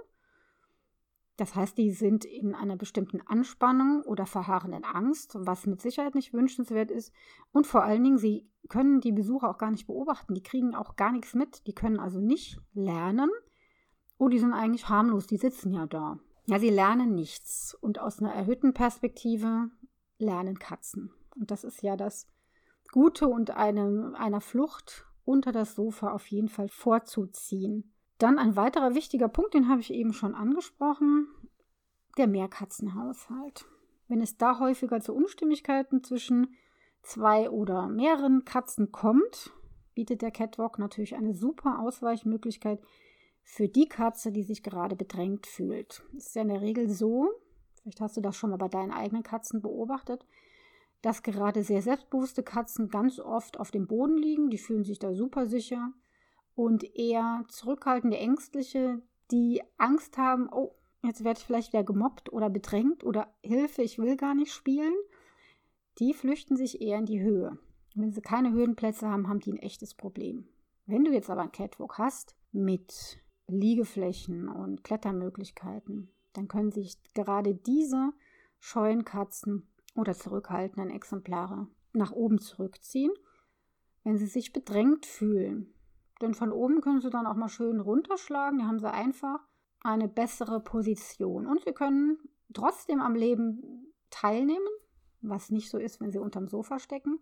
Das 1.36 1.56
heißt, 1.56 1.76
die 1.76 1.90
sind 1.90 2.24
in 2.24 2.54
einer 2.54 2.76
bestimmten 2.76 3.20
Anspannung 3.22 4.02
oder 4.02 4.24
verharrenden 4.24 4.84
Angst, 4.84 5.36
was 5.36 5.66
mit 5.66 5.80
Sicherheit 5.80 6.14
nicht 6.14 6.32
wünschenswert 6.32 6.92
ist. 6.92 7.12
Und 7.50 7.66
vor 7.66 7.82
allen 7.82 8.04
Dingen, 8.04 8.18
sie 8.18 8.48
können 8.68 9.00
die 9.00 9.10
Besucher 9.10 9.50
auch 9.50 9.58
gar 9.58 9.72
nicht 9.72 9.88
beobachten. 9.88 10.34
Die 10.34 10.44
kriegen 10.44 10.76
auch 10.76 10.94
gar 10.94 11.10
nichts 11.10 11.34
mit. 11.34 11.66
Die 11.66 11.74
können 11.74 11.98
also 11.98 12.20
nicht 12.20 12.60
lernen. 12.72 13.30
Oh, 14.16 14.28
die 14.28 14.38
sind 14.38 14.52
eigentlich 14.52 14.88
harmlos, 14.88 15.26
die 15.26 15.36
sitzen 15.36 15.72
ja 15.72 15.86
da. 15.86 16.20
Ja, 16.46 16.60
sie 16.60 16.70
lernen 16.70 17.16
nichts. 17.16 17.76
Und 17.80 17.98
aus 17.98 18.20
einer 18.20 18.32
erhöhten 18.32 18.72
Perspektive 18.72 19.70
lernen 20.18 20.60
Katzen. 20.60 21.10
Und 21.34 21.50
das 21.50 21.64
ist 21.64 21.82
ja 21.82 21.96
das 21.96 22.28
Gute 22.92 23.28
und 23.28 23.50
eine, 23.50 24.12
einer 24.16 24.40
Flucht 24.40 25.06
unter 25.24 25.52
das 25.52 25.74
Sofa 25.74 26.12
auf 26.12 26.26
jeden 26.28 26.48
Fall 26.48 26.68
vorzuziehen. 26.68 27.92
Dann 28.18 28.38
ein 28.38 28.56
weiterer 28.56 28.94
wichtiger 28.94 29.28
Punkt, 29.28 29.54
den 29.54 29.68
habe 29.68 29.80
ich 29.80 29.92
eben 29.92 30.12
schon 30.12 30.34
angesprochen, 30.34 31.26
der 32.16 32.26
Mehrkatzenhaushalt. 32.26 33.66
Wenn 34.06 34.20
es 34.20 34.36
da 34.36 34.58
häufiger 34.60 35.00
zu 35.00 35.14
Unstimmigkeiten 35.14 36.04
zwischen 36.04 36.54
zwei 37.02 37.50
oder 37.50 37.88
mehreren 37.88 38.44
Katzen 38.44 38.92
kommt, 38.92 39.52
bietet 39.94 40.22
der 40.22 40.30
Catwalk 40.30 40.78
natürlich 40.78 41.14
eine 41.16 41.34
super 41.34 41.80
Ausweichmöglichkeit 41.80 42.80
für 43.42 43.68
die 43.68 43.88
Katze, 43.88 44.32
die 44.32 44.42
sich 44.42 44.62
gerade 44.62 44.96
bedrängt 44.96 45.46
fühlt. 45.46 46.02
Es 46.16 46.28
ist 46.28 46.36
ja 46.36 46.42
in 46.42 46.48
der 46.48 46.60
Regel 46.60 46.88
so, 46.88 47.28
vielleicht 47.82 48.00
hast 48.00 48.16
du 48.16 48.20
das 48.20 48.36
schon 48.36 48.50
mal 48.50 48.56
bei 48.56 48.68
deinen 48.68 48.90
eigenen 48.90 49.22
Katzen 49.22 49.60
beobachtet, 49.60 50.24
dass 51.04 51.22
gerade 51.22 51.62
sehr 51.62 51.82
selbstbewusste 51.82 52.42
Katzen 52.42 52.88
ganz 52.88 53.20
oft 53.20 53.60
auf 53.60 53.70
dem 53.70 53.86
Boden 53.86 54.16
liegen, 54.16 54.48
die 54.48 54.56
fühlen 54.56 54.84
sich 54.84 54.98
da 54.98 55.12
super 55.12 55.46
sicher 55.46 55.92
und 56.54 56.96
eher 56.96 57.44
zurückhaltende, 57.48 58.16
ängstliche, 58.16 59.02
die 59.30 59.62
Angst 59.76 60.16
haben, 60.16 60.48
oh, 60.50 60.74
jetzt 61.02 61.22
werde 61.22 61.38
ich 61.38 61.44
vielleicht 61.44 61.74
wieder 61.74 61.84
gemobbt 61.84 62.32
oder 62.32 62.48
bedrängt 62.48 63.04
oder 63.04 63.28
Hilfe, 63.42 63.82
ich 63.82 63.98
will 63.98 64.16
gar 64.16 64.34
nicht 64.34 64.50
spielen, 64.50 64.94
die 65.98 66.14
flüchten 66.14 66.56
sich 66.56 66.80
eher 66.80 66.98
in 66.98 67.06
die 67.06 67.20
Höhe. 67.20 67.58
Wenn 67.94 68.12
sie 68.12 68.22
keine 68.22 68.52
Höhenplätze 68.52 69.06
haben, 69.06 69.28
haben 69.28 69.40
die 69.40 69.52
ein 69.52 69.58
echtes 69.58 69.92
Problem. 69.92 70.48
Wenn 70.86 71.04
du 71.04 71.12
jetzt 71.12 71.28
aber 71.28 71.42
ein 71.42 71.52
Catwalk 71.52 71.98
hast 71.98 72.34
mit 72.50 73.20
Liegeflächen 73.46 74.48
und 74.48 74.84
Klettermöglichkeiten, 74.84 76.10
dann 76.32 76.48
können 76.48 76.72
sich 76.72 76.96
gerade 77.12 77.54
diese 77.54 78.12
scheuen 78.58 79.04
Katzen 79.04 79.68
oder 79.94 80.14
zurückhaltenden 80.14 80.90
Exemplare 80.90 81.68
nach 81.92 82.12
oben 82.12 82.38
zurückziehen, 82.38 83.12
wenn 84.02 84.16
sie 84.18 84.26
sich 84.26 84.52
bedrängt 84.52 85.06
fühlen. 85.06 85.72
Denn 86.20 86.34
von 86.34 86.52
oben 86.52 86.80
können 86.80 87.00
sie 87.00 87.10
dann 87.10 87.26
auch 87.26 87.34
mal 87.34 87.48
schön 87.48 87.80
runterschlagen. 87.80 88.58
Da 88.58 88.66
haben 88.66 88.78
sie 88.78 88.90
einfach 88.90 89.40
eine 89.80 90.08
bessere 90.08 90.60
Position. 90.60 91.46
Und 91.46 91.64
sie 91.64 91.72
können 91.72 92.18
trotzdem 92.52 93.00
am 93.00 93.14
Leben 93.14 93.92
teilnehmen, 94.10 94.66
was 95.22 95.50
nicht 95.50 95.70
so 95.70 95.78
ist, 95.78 96.00
wenn 96.00 96.10
sie 96.10 96.18
unterm 96.18 96.48
Sofa 96.48 96.78
stecken, 96.78 97.18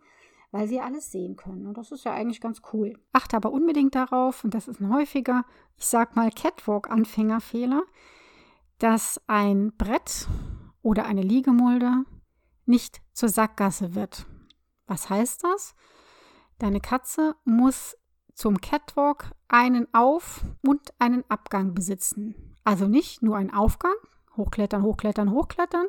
weil 0.51 0.69
sie 0.69 0.81
alles 0.81 1.11
sehen 1.11 1.37
können. 1.37 1.67
Und 1.67 1.79
das 1.79 1.91
ist 1.93 2.05
ja 2.05 2.13
eigentlich 2.13 2.41
ganz 2.41 2.61
cool. 2.73 2.99
Achte 3.13 3.37
aber 3.37 3.53
unbedingt 3.53 3.95
darauf, 3.95 4.45
und 4.45 4.55
das 4.55 4.69
ist 4.69 4.81
ein 4.81 4.93
häufiger, 4.93 5.45
ich 5.77 5.87
sag 5.87 6.15
mal, 6.15 6.31
Catwalk-Anfängerfehler, 6.31 7.83
dass 8.79 9.21
ein 9.27 9.73
Brett 9.77 10.29
oder 10.83 11.07
eine 11.07 11.23
Liegemulde 11.23 12.05
nicht 12.67 13.01
zur 13.13 13.29
Sackgasse 13.29 13.95
wird. 13.95 14.27
Was 14.87 15.11
heißt 15.11 15.45
das? 15.45 15.75
Deine 16.59 16.81
Katze 16.81 17.35
muss 17.45 17.97
zum 18.35 18.61
Catwalk 18.61 19.33
einen 19.49 19.93
Auf- 19.93 20.45
und 20.67 20.93
einen 20.99 21.25
Abgang 21.29 21.75
besitzen. 21.75 22.57
Also 22.65 22.87
nicht 22.87 23.23
nur 23.23 23.37
einen 23.37 23.53
Aufgang, 23.53 23.95
hochklettern, 24.37 24.83
hochklettern, 24.83 25.31
hochklettern, 25.31 25.87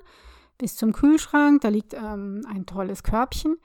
bis 0.58 0.76
zum 0.76 0.94
Kühlschrank, 0.94 1.62
da 1.62 1.70
liegt 1.70 1.94
ähm, 1.94 2.42
ein 2.48 2.66
tolles 2.66 3.04
Körbchen 3.04 3.58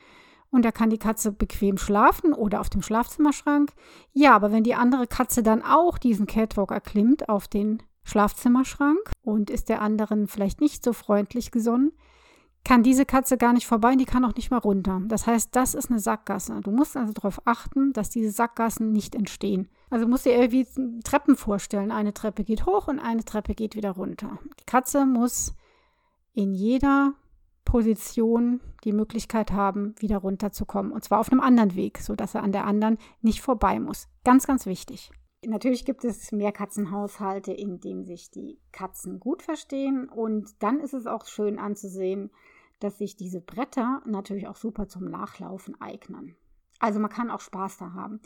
und 0.50 0.64
da 0.64 0.72
kann 0.72 0.90
die 0.90 0.98
Katze 0.98 1.32
bequem 1.32 1.78
schlafen 1.78 2.32
oder 2.32 2.60
auf 2.60 2.70
dem 2.70 2.82
Schlafzimmerschrank. 2.82 3.72
Ja, 4.12 4.34
aber 4.34 4.52
wenn 4.52 4.64
die 4.64 4.74
andere 4.74 5.06
Katze 5.06 5.42
dann 5.42 5.62
auch 5.62 5.98
diesen 5.98 6.26
Catwalk 6.26 6.70
erklimmt 6.70 7.28
auf 7.28 7.48
den 7.48 7.82
Schlafzimmerschrank 8.04 9.10
und 9.22 9.50
ist 9.50 9.68
der 9.68 9.82
anderen 9.82 10.28
vielleicht 10.28 10.60
nicht 10.60 10.82
so 10.82 10.92
freundlich 10.92 11.50
gesonnen, 11.50 11.92
kann 12.68 12.82
diese 12.82 13.06
Katze 13.06 13.38
gar 13.38 13.54
nicht 13.54 13.66
vorbei 13.66 13.92
und 13.92 13.98
die 13.98 14.04
kann 14.04 14.26
auch 14.26 14.34
nicht 14.34 14.50
mehr 14.50 14.60
runter. 14.60 15.00
Das 15.06 15.26
heißt, 15.26 15.56
das 15.56 15.72
ist 15.72 15.90
eine 15.90 16.00
Sackgasse. 16.00 16.60
Du 16.62 16.70
musst 16.70 16.98
also 16.98 17.14
darauf 17.14 17.40
achten, 17.46 17.94
dass 17.94 18.10
diese 18.10 18.30
Sackgassen 18.30 18.92
nicht 18.92 19.14
entstehen. 19.14 19.70
Also 19.88 20.06
musst 20.06 20.26
dir 20.26 20.38
irgendwie 20.38 20.66
Treppen 21.02 21.34
vorstellen. 21.34 21.90
Eine 21.90 22.12
Treppe 22.12 22.44
geht 22.44 22.66
hoch 22.66 22.86
und 22.88 22.98
eine 22.98 23.24
Treppe 23.24 23.54
geht 23.54 23.74
wieder 23.74 23.92
runter. 23.92 24.38
Die 24.60 24.66
Katze 24.66 25.06
muss 25.06 25.54
in 26.34 26.52
jeder 26.52 27.14
Position 27.64 28.60
die 28.84 28.92
Möglichkeit 28.92 29.50
haben, 29.50 29.94
wieder 29.98 30.18
runterzukommen. 30.18 30.92
Und 30.92 31.02
zwar 31.02 31.20
auf 31.20 31.32
einem 31.32 31.40
anderen 31.40 31.74
Weg, 31.74 31.96
sodass 31.96 32.34
er 32.34 32.42
an 32.42 32.52
der 32.52 32.66
anderen 32.66 32.98
nicht 33.22 33.40
vorbei 33.40 33.80
muss. 33.80 34.08
Ganz, 34.24 34.46
ganz 34.46 34.66
wichtig. 34.66 35.10
Natürlich 35.42 35.86
gibt 35.86 36.04
es 36.04 36.32
mehr 36.32 36.52
Katzenhaushalte, 36.52 37.50
in 37.50 37.80
denen 37.80 38.04
sich 38.04 38.30
die 38.30 38.58
Katzen 38.72 39.20
gut 39.20 39.40
verstehen. 39.40 40.06
Und 40.10 40.62
dann 40.62 40.80
ist 40.80 40.92
es 40.92 41.06
auch 41.06 41.24
schön 41.24 41.58
anzusehen, 41.58 42.30
dass 42.80 42.98
sich 42.98 43.16
diese 43.16 43.40
Bretter 43.40 44.02
natürlich 44.06 44.48
auch 44.48 44.56
super 44.56 44.88
zum 44.88 45.04
Nachlaufen 45.04 45.80
eignen. 45.80 46.36
Also 46.78 47.00
man 47.00 47.10
kann 47.10 47.30
auch 47.30 47.40
Spaß 47.40 47.78
da 47.78 47.92
haben. 47.92 48.20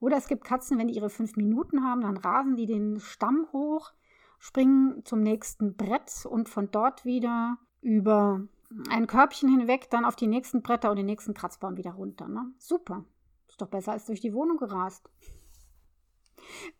Oder 0.00 0.16
es 0.16 0.26
gibt 0.26 0.44
Katzen, 0.44 0.78
wenn 0.78 0.88
die 0.88 0.96
ihre 0.96 1.10
fünf 1.10 1.36
Minuten 1.36 1.84
haben, 1.84 2.00
dann 2.00 2.16
rasen 2.16 2.56
die 2.56 2.66
den 2.66 2.98
Stamm 2.98 3.46
hoch, 3.52 3.92
springen 4.38 5.04
zum 5.04 5.20
nächsten 5.20 5.76
Brett 5.76 6.26
und 6.26 6.48
von 6.48 6.70
dort 6.72 7.04
wieder 7.04 7.58
über 7.80 8.40
ein 8.88 9.06
Körbchen 9.06 9.48
hinweg, 9.48 9.90
dann 9.90 10.04
auf 10.04 10.16
die 10.16 10.26
nächsten 10.26 10.62
Bretter 10.62 10.90
und 10.90 10.96
den 10.96 11.06
nächsten 11.06 11.34
Kratzbaum 11.34 11.76
wieder 11.76 11.92
runter. 11.92 12.26
Ne? 12.26 12.52
Super. 12.58 13.04
Ist 13.48 13.60
doch 13.60 13.68
besser 13.68 13.92
als 13.92 14.06
durch 14.06 14.20
die 14.20 14.34
Wohnung 14.34 14.56
gerast. 14.56 15.08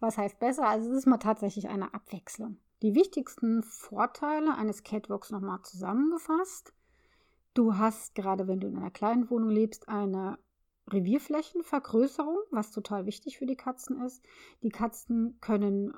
Was 0.01 0.19
heißt 0.19 0.41
besser? 0.41 0.67
Also 0.67 0.91
es 0.91 0.99
ist 0.99 1.07
mal 1.07 1.19
tatsächlich 1.19 1.69
eine 1.69 1.95
Abwechslung. 1.95 2.59
Die 2.83 2.95
wichtigsten 2.95 3.63
Vorteile 3.63 4.57
eines 4.57 4.83
Catwalks 4.83 5.31
nochmal 5.31 5.63
zusammengefasst. 5.63 6.73
Du 7.55 7.77
hast, 7.77 8.15
gerade 8.15 8.49
wenn 8.49 8.61
du 8.61 8.69
in 8.69 8.77
einer 8.77 8.91
kleinen 8.91 9.31
Wohnung 9.31 9.51
lebst, 9.51 9.89
eine 9.89 10.39
Revierflächenvergrößerung, 10.89 12.39
was 12.51 12.71
total 12.71 13.07
wichtig 13.07 13.39
für 13.39 13.47
die 13.47 13.57
Katzen 13.57 14.01
ist. 14.03 14.23
Die 14.63 14.71
Katzen 14.71 15.39
können 15.41 15.95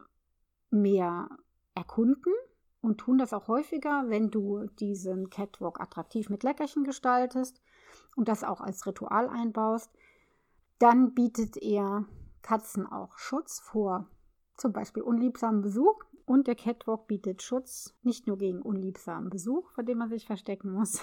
mehr 0.71 1.29
erkunden 1.75 2.33
und 2.81 2.99
tun 2.99 3.19
das 3.19 3.33
auch 3.33 3.49
häufiger, 3.49 4.05
wenn 4.09 4.31
du 4.31 4.67
diesen 4.79 5.31
Catwalk 5.31 5.81
attraktiv 5.81 6.29
mit 6.29 6.43
Leckerchen 6.43 6.85
gestaltest 6.85 7.63
und 8.17 8.29
das 8.29 8.45
auch 8.45 8.61
als 8.61 8.87
Ritual 8.87 9.29
einbaust. 9.29 9.91
Dann 10.79 11.15
bietet 11.15 11.57
er 11.57 12.05
Katzen 12.43 12.87
auch 12.87 13.17
Schutz 13.17 13.61
vor 13.61 14.09
zum 14.57 14.73
Beispiel 14.73 15.03
unliebsamen 15.03 15.63
Besuch. 15.63 16.05
Und 16.27 16.47
der 16.47 16.55
Catwalk 16.55 17.07
bietet 17.07 17.43
Schutz 17.43 17.95
nicht 18.03 18.27
nur 18.27 18.39
gegen 18.39 18.63
unliebsamen 18.63 19.29
Besuch, 19.29 19.71
vor 19.73 19.85
dem 19.85 19.99
man 19.99 20.09
sich 20.09 20.27
verstecken 20.27 20.73
muss, 20.73 21.01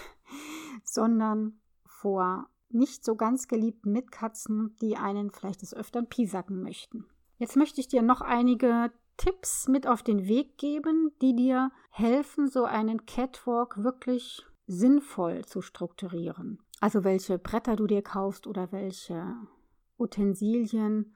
sondern 0.93 1.59
vor 1.85 2.47
nicht 2.69 3.03
so 3.03 3.15
ganz 3.15 3.47
geliebten 3.47 3.91
Mitkatzen, 3.91 4.75
die 4.81 4.97
einen 4.97 5.31
vielleicht 5.31 5.61
des 5.61 5.73
Öfteren 5.73 6.07
piesacken 6.07 6.61
möchten. 6.61 7.05
Jetzt 7.37 7.55
möchte 7.55 7.81
ich 7.81 7.87
dir 7.87 8.01
noch 8.01 8.21
einige 8.21 8.91
Tipps 9.17 9.67
mit 9.67 9.87
auf 9.87 10.03
den 10.03 10.27
Weg 10.27 10.57
geben, 10.57 11.11
die 11.21 11.35
dir 11.35 11.71
helfen, 11.89 12.47
so 12.47 12.63
einen 12.63 13.05
Catwalk 13.05 13.83
wirklich 13.83 14.45
sinnvoll 14.67 15.45
zu 15.45 15.61
strukturieren. 15.61 16.59
Also 16.79 17.03
welche 17.03 17.37
Bretter 17.37 17.75
du 17.75 17.87
dir 17.87 18.01
kaufst 18.01 18.47
oder 18.47 18.71
welche 18.71 19.35
Utensilien 19.97 21.15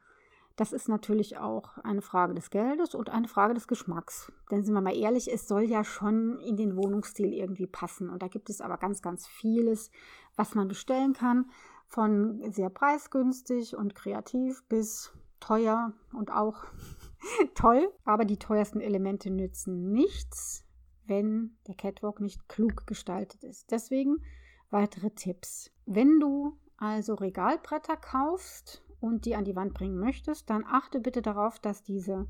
das 0.55 0.71
ist 0.71 0.87
natürlich 0.87 1.37
auch 1.37 1.77
eine 1.79 2.01
Frage 2.01 2.33
des 2.33 2.49
Geldes 2.49 2.95
und 2.95 3.09
eine 3.09 3.27
Frage 3.27 3.53
des 3.53 3.67
Geschmacks. 3.67 4.31
Denn 4.49 4.63
sind 4.63 4.73
wir 4.73 4.81
mal 4.81 4.95
ehrlich, 4.95 5.31
es 5.31 5.47
soll 5.47 5.63
ja 5.63 5.83
schon 5.83 6.39
in 6.39 6.55
den 6.55 6.77
Wohnungsstil 6.77 7.33
irgendwie 7.33 7.67
passen. 7.67 8.09
Und 8.09 8.21
da 8.21 8.29
gibt 8.29 8.49
es 8.49 8.61
aber 8.61 8.77
ganz, 8.77 9.01
ganz 9.01 9.27
vieles, 9.27 9.91
was 10.37 10.55
man 10.55 10.69
bestellen 10.69 11.13
kann. 11.13 11.49
Von 11.87 12.41
sehr 12.51 12.69
preisgünstig 12.69 13.75
und 13.75 13.95
kreativ 13.95 14.63
bis 14.69 15.11
teuer 15.41 15.93
und 16.13 16.31
auch 16.31 16.63
toll. 17.55 17.91
Aber 18.05 18.23
die 18.23 18.39
teuersten 18.39 18.79
Elemente 18.79 19.29
nützen 19.29 19.91
nichts, 19.91 20.65
wenn 21.05 21.57
der 21.67 21.75
Catwalk 21.75 22.21
nicht 22.21 22.47
klug 22.47 22.87
gestaltet 22.87 23.43
ist. 23.43 23.71
Deswegen 23.71 24.23
weitere 24.69 25.11
Tipps. 25.11 25.71
Wenn 25.85 26.21
du 26.21 26.57
also 26.77 27.13
Regalbretter 27.13 27.97
kaufst, 27.97 28.84
und 29.05 29.25
die 29.25 29.35
an 29.35 29.45
die 29.45 29.55
Wand 29.55 29.73
bringen 29.73 29.99
möchtest, 29.99 30.49
dann 30.49 30.65
achte 30.65 30.99
bitte 30.99 31.21
darauf, 31.21 31.59
dass 31.59 31.83
diese 31.83 32.27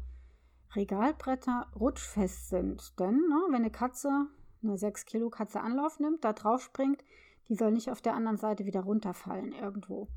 Regalbretter 0.76 1.68
rutschfest 1.80 2.50
sind. 2.50 3.00
Denn 3.00 3.16
ne, 3.16 3.46
wenn 3.50 3.62
eine 3.62 3.72
Katze, 3.72 4.28
eine 4.62 4.78
6 4.78 5.06
Kilo 5.06 5.30
Katze 5.30 5.62
Anlauf 5.62 6.00
nimmt, 6.00 6.26
da 6.26 6.34
drauf 6.34 6.62
springt, 6.62 7.04
die 7.48 7.56
soll 7.56 7.72
nicht 7.72 7.92
auf 7.92 8.02
der 8.02 8.14
anderen 8.14 8.38
Seite 8.38 8.66
wieder 8.66 8.82
runterfallen 8.82 9.54
irgendwo. 9.54 10.10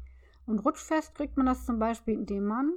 Und 0.47 0.65
rutschfest 0.65 1.15
kriegt 1.15 1.37
man 1.37 1.47
das 1.47 1.65
zum 1.65 1.79
Beispiel, 1.79 2.15
indem 2.15 2.47
man 2.47 2.73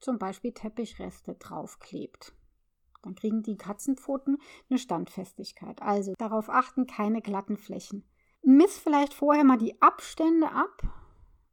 zum 0.00 0.18
Beispiel 0.18 0.52
Teppichreste 0.52 1.34
draufklebt. 1.34 2.34
Dann 3.02 3.14
kriegen 3.14 3.42
die 3.42 3.56
Katzenpfoten 3.56 4.38
eine 4.68 4.78
Standfestigkeit. 4.78 5.80
Also 5.80 6.12
darauf 6.18 6.50
achten, 6.50 6.86
keine 6.86 7.22
glatten 7.22 7.56
Flächen. 7.56 8.04
Miss 8.42 8.76
vielleicht 8.76 9.14
vorher 9.14 9.44
mal 9.44 9.56
die 9.56 9.80
Abstände 9.80 10.50
ab 10.50 10.82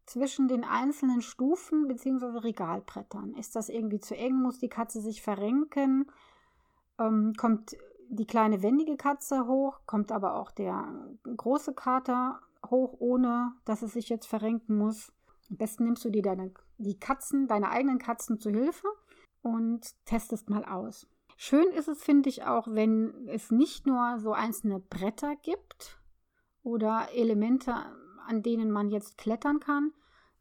zwischen 0.06 0.48
den 0.48 0.64
einzelnen 0.64 1.22
Stufen 1.22 1.88
bzw. 1.88 2.40
Regalbrettern? 2.40 3.34
Ist 3.36 3.56
das 3.56 3.70
irgendwie 3.70 4.00
zu 4.00 4.16
eng? 4.16 4.36
Muss 4.36 4.60
die 4.60 4.70
Katze 4.70 5.02
sich 5.02 5.22
verrenken? 5.22 6.12
Ähm, 7.00 7.34
kommt 7.38 7.76
die 8.10 8.28
kleine 8.28 8.62
wendige 8.62 8.98
Katze 8.98 9.48
hoch? 9.48 9.80
Kommt 9.86 10.12
aber 10.12 10.36
auch 10.36 10.52
der 10.52 10.88
große 11.24 11.74
Kater 11.74 12.40
hoch, 12.70 12.96
ohne 13.00 13.54
dass 13.66 13.82
es 13.82 13.94
sich 13.94 14.10
jetzt 14.10 14.28
verrenken 14.28 14.78
muss? 14.78 15.12
Am 15.50 15.58
besten 15.58 15.86
nimmst 15.86 16.06
du 16.06 16.10
dir 16.10 16.22
deine, 16.22 16.52
die 16.78 17.00
Katzen, 17.00 17.48
deine 17.48 17.70
eigenen 17.70 18.00
Katzen 18.00 18.40
zu 18.40 18.50
Hilfe 18.50 18.88
und 19.42 19.94
testest 20.06 20.50
mal 20.50 20.66
aus. 20.66 21.08
Schön 21.38 21.68
ist 21.72 21.88
es, 21.88 22.04
finde 22.04 22.30
ich, 22.30 22.44
auch, 22.46 22.68
wenn 22.68 23.28
es 23.28 23.52
nicht 23.52 23.86
nur 23.86 24.20
so 24.20 24.34
einzelne 24.34 24.80
Bretter 24.80 25.36
gibt 25.36 26.00
oder 26.64 27.10
Elemente 27.14 27.76
an 28.28 28.44
denen 28.44 28.72
man 28.72 28.90
jetzt 28.90 29.18
klettern 29.18 29.60
kann, 29.60 29.92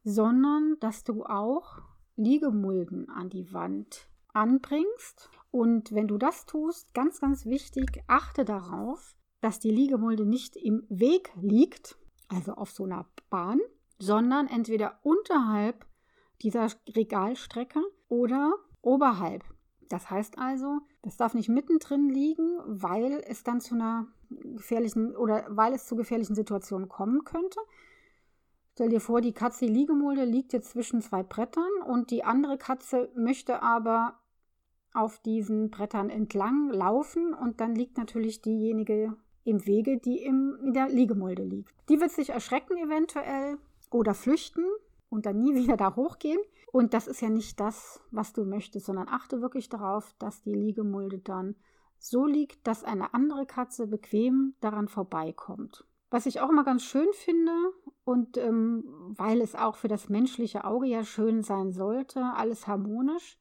sondern 0.03 0.77
dass 0.81 1.05
du 1.05 1.25
auch 1.25 1.83
Liegemulden 2.17 3.09
an 3.09 3.31
die 3.31 3.53
Wand 3.53 4.09
anbringst. 4.33 5.31
Und 5.51 5.93
wenn 5.93 6.09
du 6.09 6.19
das 6.19 6.47
tust, 6.47 6.93
ganz, 6.95 7.21
ganz 7.21 7.47
wichtig, 7.47 8.03
achte 8.07 8.45
darauf, 8.45 9.17
dass 9.41 9.61
die 9.61 9.71
Liegemulde 9.71 10.25
nicht 10.25 10.57
im 10.57 10.85
Weg 10.89 11.33
liegt, 11.41 11.97
also 12.29 12.53
auf 12.55 12.71
so 12.71 12.85
einer 12.85 13.07
Bahn, 13.31 13.61
sondern 13.99 14.49
entweder 14.49 14.99
unterhalb 15.03 15.87
dieser 16.43 16.69
Regalstrecke 16.89 17.81
oder 18.09 18.55
oberhalb. 18.83 19.45
Das 19.89 20.11
heißt 20.11 20.39
also, 20.39 20.81
das 21.03 21.17
darf 21.17 21.35
nicht 21.35 21.49
mittendrin 21.49 22.09
liegen, 22.09 22.59
weil 22.67 23.23
es 23.27 23.45
dann 23.45 23.61
zu 23.61 23.75
einer 23.75 24.09
gefährlichen 24.29 25.17
oder 25.17 25.47
weil 25.49 25.73
es 25.75 25.87
zu 25.87 25.97
gefährlichen 25.97 26.35
Situationen 26.35 26.89
kommen 26.89 27.25
könnte. 27.25 27.59
Stell 28.73 28.89
dir 28.89 29.01
vor, 29.01 29.21
die 29.21 29.33
Katze, 29.33 29.67
die 29.67 29.73
Liegemulde, 29.73 30.25
liegt 30.25 30.53
jetzt 30.53 30.71
zwischen 30.71 31.01
zwei 31.01 31.23
Brettern 31.23 31.71
und 31.87 32.11
die 32.11 32.25
andere 32.25 32.59
Katze 32.59 33.11
möchte 33.15 33.63
aber 33.63 34.19
auf 34.93 35.19
diesen 35.19 35.71
Brettern 35.71 36.11
entlang 36.11 36.71
laufen 36.71 37.35
und 37.35 37.61
dann 37.61 37.75
liegt 37.75 37.99
natürlich 37.99 38.43
diejenige, 38.43 39.17
im 39.45 39.67
Wege, 39.67 39.99
die 39.99 40.23
im, 40.23 40.59
in 40.63 40.73
der 40.73 40.89
Liegemulde 40.89 41.45
liegt. 41.45 41.75
Die 41.89 42.01
wird 42.01 42.11
sich 42.11 42.31
erschrecken 42.31 42.77
eventuell 42.79 43.59
oder 43.91 44.15
flüchten 44.15 44.65
und 45.11 45.27
dann 45.27 45.39
nie 45.39 45.55
wieder 45.63 45.77
da 45.77 45.95
hochgehen. 45.95 46.41
Und 46.73 46.95
das 46.95 47.07
ist 47.07 47.21
ja 47.21 47.29
nicht 47.29 47.61
das, 47.61 48.01
was 48.11 48.33
du 48.33 48.45
möchtest, 48.45 48.87
sondern 48.87 49.09
achte 49.09 49.41
wirklich 49.41 49.69
darauf, 49.69 50.15
dass 50.19 50.43
die 50.43 50.55
Liegemulde 50.55 51.19
dann 51.19 51.55
so 52.05 52.27
liegt, 52.27 52.67
dass 52.67 52.85
eine 52.85 53.15
andere 53.15 53.47
Katze 53.47 53.87
bequem 53.87 54.55
daran 54.61 54.89
vorbeikommt. 54.89 55.87
Was 56.11 56.27
ich 56.27 56.41
auch 56.41 56.51
immer 56.51 56.63
ganz 56.63 56.85
schön 56.85 57.09
finde 57.13 57.53
und 58.05 58.37
ähm, 58.37 58.85
weil 59.17 59.41
es 59.41 59.55
auch 59.55 59.77
für 59.77 59.89
das 59.89 60.11
menschliche 60.11 60.65
Auge 60.65 60.87
ja 60.87 61.03
schön 61.03 61.43
sein 61.43 61.73
sollte, 61.73 62.23
alles 62.37 62.67
harmonisch 62.67 63.39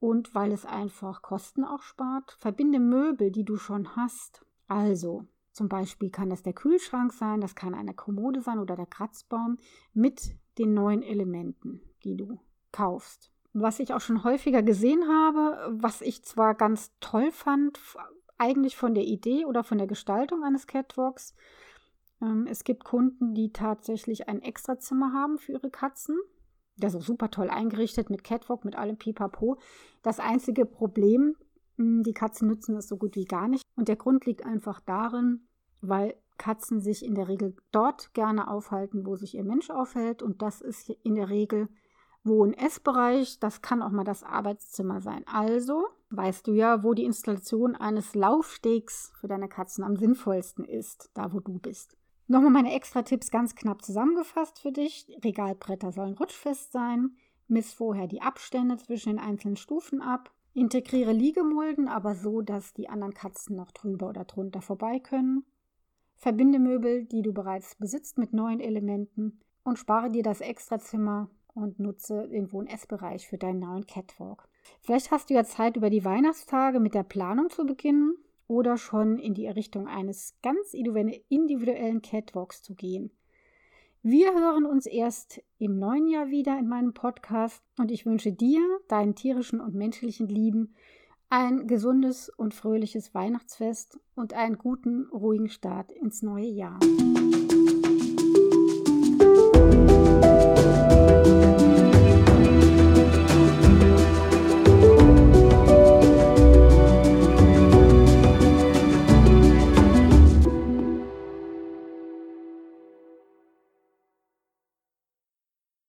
und 0.00 0.34
weil 0.34 0.50
es 0.50 0.66
einfach 0.66 1.22
Kosten 1.22 1.64
auch 1.64 1.82
spart, 1.82 2.32
verbinde 2.40 2.80
Möbel, 2.80 3.30
die 3.30 3.44
du 3.44 3.56
schon 3.56 3.94
hast. 3.94 4.44
Also 4.66 5.24
zum 5.52 5.68
Beispiel 5.68 6.10
kann 6.10 6.28
das 6.28 6.42
der 6.42 6.54
Kühlschrank 6.54 7.12
sein, 7.12 7.40
das 7.40 7.54
kann 7.54 7.72
eine 7.72 7.94
Kommode 7.94 8.40
sein 8.40 8.58
oder 8.58 8.74
der 8.74 8.86
Kratzbaum 8.86 9.58
mit 9.94 10.36
den 10.58 10.74
neuen 10.74 11.02
Elementen, 11.04 11.80
die 12.02 12.16
du 12.16 12.40
kaufst. 12.72 13.30
Was 13.58 13.80
ich 13.80 13.94
auch 13.94 14.02
schon 14.02 14.22
häufiger 14.22 14.62
gesehen 14.62 15.08
habe, 15.08 15.74
was 15.80 16.02
ich 16.02 16.22
zwar 16.22 16.54
ganz 16.54 16.92
toll 17.00 17.30
fand, 17.30 17.80
eigentlich 18.36 18.76
von 18.76 18.94
der 18.94 19.04
Idee 19.04 19.46
oder 19.46 19.64
von 19.64 19.78
der 19.78 19.86
Gestaltung 19.86 20.44
eines 20.44 20.66
Catwalks, 20.66 21.34
ähm, 22.20 22.46
es 22.46 22.64
gibt 22.64 22.84
Kunden, 22.84 23.32
die 23.32 23.54
tatsächlich 23.54 24.28
ein 24.28 24.42
Extrazimmer 24.42 25.14
haben 25.14 25.38
für 25.38 25.52
ihre 25.52 25.70
Katzen. 25.70 26.18
Das 26.76 26.92
ist 26.92 27.06
super 27.06 27.30
toll 27.30 27.48
eingerichtet 27.48 28.10
mit 28.10 28.24
Catwalk, 28.24 28.66
mit 28.66 28.76
allem 28.76 28.98
Pipapo. 28.98 29.56
Das 30.02 30.20
einzige 30.20 30.66
Problem, 30.66 31.34
hm, 31.78 32.02
die 32.02 32.12
Katzen 32.12 32.48
nutzen 32.48 32.76
es 32.76 32.88
so 32.88 32.98
gut 32.98 33.16
wie 33.16 33.24
gar 33.24 33.48
nicht. 33.48 33.64
Und 33.74 33.88
der 33.88 33.96
Grund 33.96 34.26
liegt 34.26 34.44
einfach 34.44 34.80
darin, 34.80 35.48
weil 35.80 36.14
Katzen 36.36 36.82
sich 36.82 37.02
in 37.02 37.14
der 37.14 37.28
Regel 37.28 37.56
dort 37.72 38.12
gerne 38.12 38.50
aufhalten, 38.50 39.06
wo 39.06 39.16
sich 39.16 39.34
ihr 39.34 39.44
Mensch 39.44 39.70
aufhält. 39.70 40.22
Und 40.22 40.42
das 40.42 40.60
ist 40.60 40.90
in 40.90 41.14
der 41.14 41.30
Regel 41.30 41.70
Wohn- 42.26 42.54
Essbereich. 42.54 43.38
Das 43.40 43.62
kann 43.62 43.82
auch 43.82 43.90
mal 43.90 44.04
das 44.04 44.22
Arbeitszimmer 44.22 45.00
sein. 45.00 45.24
Also 45.26 45.86
weißt 46.10 46.46
du 46.46 46.52
ja, 46.52 46.82
wo 46.82 46.94
die 46.94 47.04
Installation 47.04 47.74
eines 47.74 48.14
Laufstegs 48.14 49.12
für 49.20 49.28
deine 49.28 49.48
Katzen 49.48 49.84
am 49.84 49.96
sinnvollsten 49.96 50.64
ist, 50.64 51.10
da 51.14 51.32
wo 51.32 51.40
du 51.40 51.58
bist. 51.58 51.96
Nochmal 52.28 52.50
meine 52.50 52.74
extra 52.74 53.02
Tipps 53.02 53.30
ganz 53.30 53.54
knapp 53.54 53.82
zusammengefasst 53.82 54.58
für 54.58 54.72
dich. 54.72 55.06
Regalbretter 55.24 55.92
sollen 55.92 56.14
rutschfest 56.14 56.72
sein. 56.72 57.16
Miss 57.48 57.72
vorher 57.72 58.08
die 58.08 58.22
Abstände 58.22 58.76
zwischen 58.76 59.10
den 59.10 59.18
einzelnen 59.20 59.56
Stufen 59.56 60.02
ab. 60.02 60.32
Integriere 60.52 61.12
Liegemulden, 61.12 61.86
aber 61.86 62.14
so, 62.14 62.40
dass 62.40 62.72
die 62.72 62.88
anderen 62.88 63.14
Katzen 63.14 63.56
noch 63.56 63.70
drüber 63.70 64.08
oder 64.08 64.24
drunter 64.24 64.62
vorbei 64.62 64.98
können. 64.98 65.44
Verbinde 66.16 66.58
Möbel, 66.58 67.04
die 67.04 67.22
du 67.22 67.32
bereits 67.32 67.76
besitzt, 67.76 68.18
mit 68.18 68.32
neuen 68.32 68.60
Elementen 68.60 69.38
und 69.64 69.78
spare 69.78 70.10
dir 70.10 70.22
das 70.22 70.40
Extrazimmer 70.40 71.28
und 71.56 71.80
nutze 71.80 72.28
irgendwo 72.30 72.60
einen 72.60 72.68
Essbereich 72.68 73.26
für 73.26 73.38
deinen 73.38 73.60
neuen 73.60 73.86
Catwalk. 73.86 74.48
Vielleicht 74.80 75.10
hast 75.10 75.30
du 75.30 75.34
ja 75.34 75.44
Zeit, 75.44 75.76
über 75.76 75.90
die 75.90 76.04
Weihnachtstage 76.04 76.78
mit 76.80 76.94
der 76.94 77.02
Planung 77.02 77.50
zu 77.50 77.64
beginnen 77.64 78.16
oder 78.46 78.76
schon 78.76 79.18
in 79.18 79.34
die 79.34 79.46
Errichtung 79.46 79.88
eines 79.88 80.36
ganz 80.42 80.74
individuellen 80.74 82.02
Catwalks 82.02 82.62
zu 82.62 82.74
gehen. 82.74 83.10
Wir 84.02 84.34
hören 84.34 84.66
uns 84.66 84.86
erst 84.86 85.42
im 85.58 85.78
neuen 85.78 86.06
Jahr 86.06 86.28
wieder 86.28 86.56
in 86.58 86.68
meinem 86.68 86.94
Podcast 86.94 87.64
und 87.78 87.90
ich 87.90 88.06
wünsche 88.06 88.32
dir, 88.32 88.60
deinen 88.86 89.16
tierischen 89.16 89.60
und 89.60 89.74
menschlichen 89.74 90.28
Lieben, 90.28 90.74
ein 91.28 91.66
gesundes 91.66 92.28
und 92.28 92.54
fröhliches 92.54 93.14
Weihnachtsfest 93.14 93.98
und 94.14 94.34
einen 94.34 94.58
guten, 94.58 95.08
ruhigen 95.10 95.48
Start 95.48 95.90
ins 95.90 96.22
neue 96.22 96.46
Jahr. 96.46 96.78
Musik 96.78 97.96